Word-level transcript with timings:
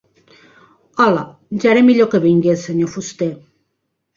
Hola, 1.03 1.25
ja 1.65 1.69
era 1.75 1.85
millor 1.91 2.09
que 2.15 2.23
vingués, 2.25 2.67
senyor 2.71 2.93
fuster. 2.95 3.33